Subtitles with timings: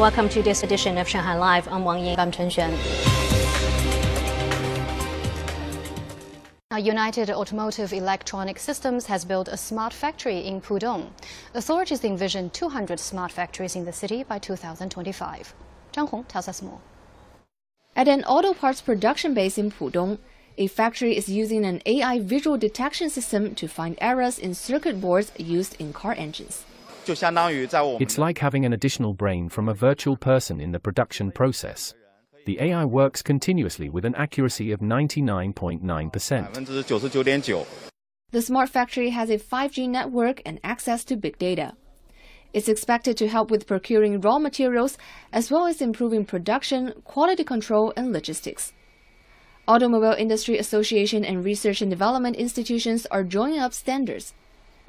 [0.00, 1.68] Welcome to this edition of Shanghai Live.
[1.68, 2.18] I'm Wang Ying.
[2.18, 2.72] I'm Chen Xuan.
[6.82, 11.10] United Automotive Electronic Systems has built a smart factory in Pudong.
[11.52, 15.52] Authorities envision 200 smart factories in the city by 2025.
[15.92, 16.80] Zhang Hong tells us more.
[17.94, 20.16] At an auto parts production base in Pudong,
[20.56, 25.30] a factory is using an AI visual detection system to find errors in circuit boards
[25.36, 26.64] used in car engines.
[28.00, 31.94] It's like having an additional brain from a virtual person in the production process.
[32.46, 36.54] The AI works continuously with an accuracy of 99.9%.
[38.32, 41.74] The smart factory has a 5G network and access to big data.
[42.52, 44.98] It's expected to help with procuring raw materials
[45.32, 48.72] as well as improving production, quality control, and logistics.
[49.68, 54.34] Automobile Industry Association and research and development institutions are drawing up standards.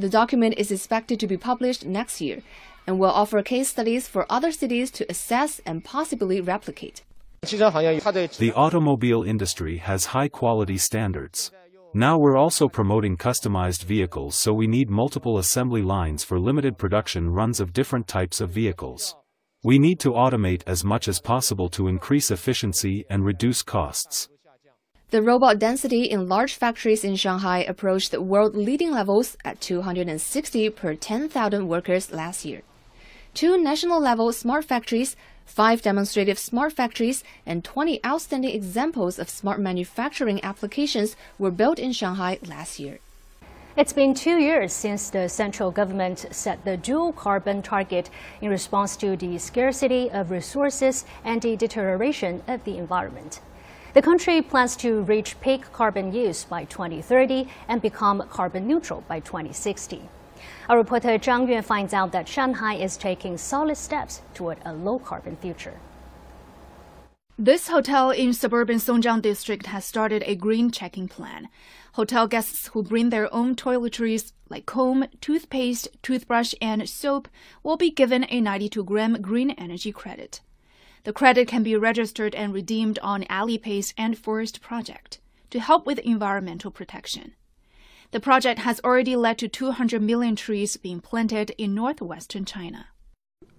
[0.00, 2.40] The document is expected to be published next year
[2.86, 7.02] and will offer case studies for other cities to assess and possibly replicate.
[7.42, 11.52] The automobile industry has high quality standards.
[11.92, 17.28] Now we're also promoting customized vehicles so we need multiple assembly lines for limited production
[17.28, 19.14] runs of different types of vehicles.
[19.62, 24.30] We need to automate as much as possible to increase efficiency and reduce costs.
[25.10, 30.70] The robot density in large factories in Shanghai approached the world leading levels at 260
[30.70, 32.62] per 10,000 workers last year.
[33.34, 35.16] Two national level smart factories
[35.50, 41.90] five demonstrative smart factories, and 20 outstanding examples of smart manufacturing applications were built in
[41.90, 43.00] Shanghai last year.
[43.76, 48.96] It's been two years since the central government set the dual carbon target in response
[48.98, 53.40] to the scarcity of resources and the deterioration of the environment.
[53.92, 59.18] The country plans to reach peak carbon use by 2030 and become carbon neutral by
[59.18, 60.02] 2060.
[60.68, 65.00] Our reporter Zhang Yue finds out that Shanghai is taking solid steps toward a low
[65.00, 65.80] carbon future.
[67.36, 71.48] This hotel in suburban Songjiang district has started a green checking plan.
[71.94, 77.26] Hotel guests who bring their own toiletries like comb, toothpaste, toothbrush, and soap
[77.64, 80.42] will be given a 92 gram green energy credit.
[81.04, 85.18] The credit can be registered and redeemed on Alipay's Ant Forest project
[85.48, 87.32] to help with environmental protection.
[88.10, 92.88] The project has already led to 200 million trees being planted in northwestern China.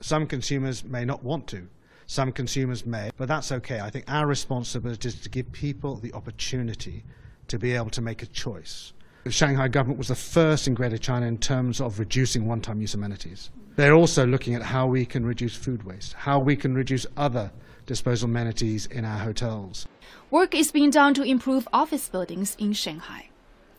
[0.02, 1.68] Some consumers may not want to.
[2.06, 3.80] Some consumers may, but that's okay.
[3.80, 7.06] I think our responsibility is to give people the opportunity
[7.48, 8.94] to be able to make a choice.
[9.24, 12.96] The Shanghai government was the first in Greater China in terms of reducing one-time use
[12.96, 13.52] amenities.
[13.76, 17.52] They're also looking at how we can reduce food waste, how we can reduce other
[17.86, 19.88] disposal amenities in our hotels.
[20.32, 23.30] Work is being done to improve office buildings in Shanghai.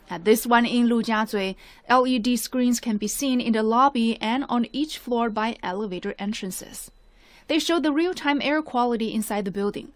[0.09, 1.57] At this one in Lujiazui,
[1.89, 6.89] LED screens can be seen in the lobby and on each floor by elevator entrances.
[7.47, 9.91] They show the real-time air quality inside the building.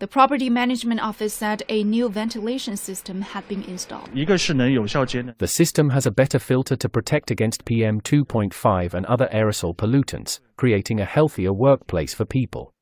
[0.00, 4.08] The property management office said a new ventilation system had been installed.
[4.14, 10.40] The system has a better filter to protect against PM 2.5 and other aerosol pollutants,
[10.56, 12.72] creating a healthier workplace for people.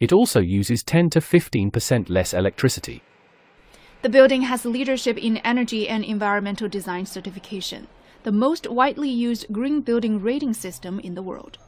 [0.00, 3.02] It also uses 10 to 15% less electricity.
[4.00, 7.86] The building has leadership in energy and environmental design certification,
[8.22, 11.58] the most widely used green building rating system in the world.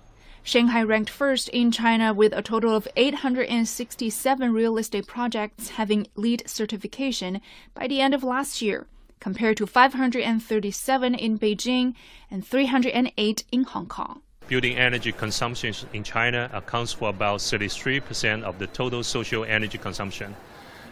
[0.44, 6.42] Shanghai ranked first in China with a total of 867 real estate projects having LEED
[6.47, 7.41] certification
[7.75, 8.88] by the end of last year,
[9.20, 11.94] compared to 537 in Beijing
[12.28, 14.22] and 308 in Hong Kong.
[14.48, 20.34] Building energy consumption in China accounts for about 33% of the total social energy consumption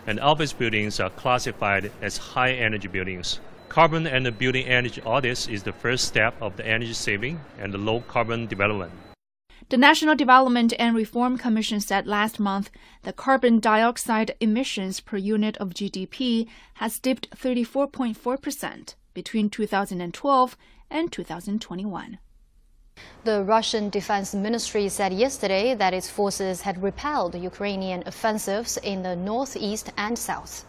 [0.06, 3.40] and office buildings are classified as high energy buildings.
[3.68, 7.78] Carbon and building energy audits is the first step of the energy saving and the
[7.78, 8.92] low carbon development.
[9.70, 12.70] The National Development and Reform Commission said last month
[13.04, 20.56] that carbon dioxide emissions per unit of GDP has dipped 34.4% between 2012
[20.90, 22.18] and 2021.
[23.24, 29.14] The Russian Defense Ministry said yesterday that its forces had repelled Ukrainian offensives in the
[29.14, 30.64] northeast and south.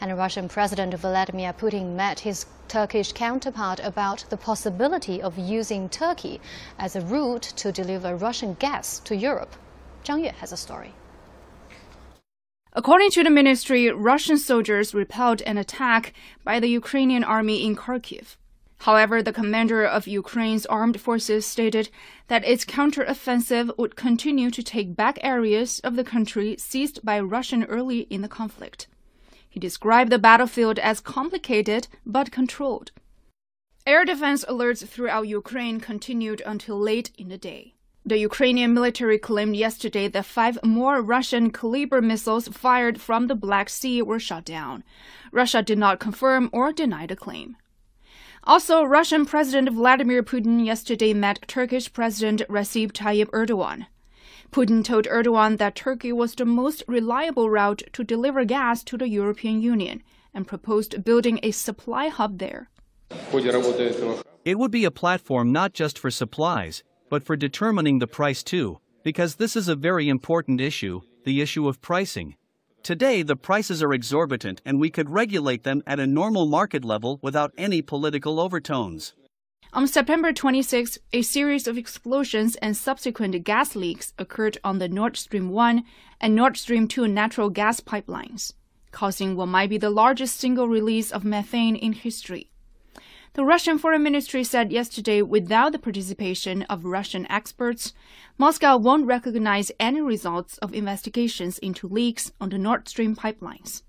[0.00, 6.40] And Russian President Vladimir Putin met his Turkish counterpart about the possibility of using Turkey
[6.78, 9.54] as a route to deliver Russian gas to Europe.
[10.04, 10.94] Zhang Yue has a story.
[12.74, 16.12] According to the ministry, Russian soldiers repelled an attack
[16.44, 18.36] by the Ukrainian army in Kharkiv.
[18.82, 21.90] However, the commander of Ukraine's armed forces stated
[22.28, 27.66] that its counteroffensive would continue to take back areas of the country seized by Russia
[27.68, 28.86] early in the conflict.
[29.48, 32.92] He described the battlefield as complicated but controlled.
[33.84, 37.74] Air defense alerts throughout Ukraine continued until late in the day.
[38.04, 43.68] The Ukrainian military claimed yesterday that five more Russian Kalibr missiles fired from the Black
[43.68, 44.84] Sea were shot down.
[45.32, 47.56] Russia did not confirm or deny the claim.
[48.44, 53.86] Also, Russian President Vladimir Putin yesterday met Turkish President Recep Tayyip Erdogan.
[54.50, 59.08] Putin told Erdogan that Turkey was the most reliable route to deliver gas to the
[59.08, 60.02] European Union
[60.32, 62.70] and proposed building a supply hub there.
[64.44, 68.78] It would be a platform not just for supplies, but for determining the price too,
[69.02, 72.36] because this is a very important issue the issue of pricing.
[72.88, 77.18] Today, the prices are exorbitant, and we could regulate them at a normal market level
[77.20, 79.12] without any political overtones.
[79.74, 85.18] On September 26, a series of explosions and subsequent gas leaks occurred on the Nord
[85.18, 85.84] Stream 1
[86.22, 88.54] and Nord Stream 2 natural gas pipelines,
[88.90, 92.48] causing what might be the largest single release of methane in history.
[93.38, 97.94] The Russian Foreign Ministry said yesterday without the participation of Russian experts,
[98.36, 103.84] Moscow won't recognize any results of investigations into leaks on the Nord Stream pipelines.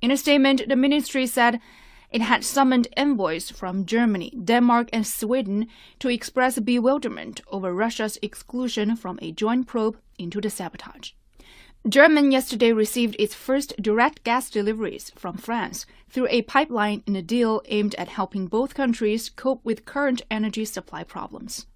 [0.00, 1.58] In a statement, the ministry said
[2.12, 5.66] it had summoned envoys from Germany, Denmark, and Sweden
[5.98, 11.14] to express bewilderment over Russia's exclusion from a joint probe into the sabotage.
[11.86, 17.20] Germany yesterday received its first direct gas deliveries from France through a pipeline in a
[17.20, 21.66] deal aimed at helping both countries cope with current energy supply problems.